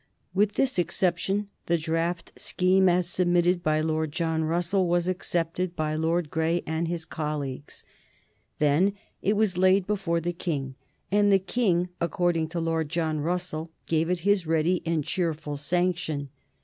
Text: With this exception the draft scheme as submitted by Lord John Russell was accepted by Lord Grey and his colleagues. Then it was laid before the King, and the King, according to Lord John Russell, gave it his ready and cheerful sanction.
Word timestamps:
With 0.33 0.53
this 0.53 0.79
exception 0.79 1.49
the 1.67 1.77
draft 1.77 2.31
scheme 2.35 2.89
as 2.89 3.07
submitted 3.07 3.61
by 3.61 3.81
Lord 3.81 4.11
John 4.11 4.43
Russell 4.43 4.87
was 4.87 5.07
accepted 5.07 5.75
by 5.75 5.93
Lord 5.93 6.31
Grey 6.31 6.63
and 6.65 6.87
his 6.87 7.05
colleagues. 7.05 7.85
Then 8.57 8.93
it 9.21 9.35
was 9.35 9.59
laid 9.59 9.85
before 9.85 10.19
the 10.19 10.33
King, 10.33 10.73
and 11.11 11.31
the 11.31 11.37
King, 11.37 11.89
according 11.99 12.47
to 12.47 12.59
Lord 12.59 12.89
John 12.89 13.19
Russell, 13.19 13.69
gave 13.85 14.09
it 14.09 14.21
his 14.21 14.47
ready 14.47 14.81
and 14.87 15.03
cheerful 15.03 15.55
sanction. 15.55 16.29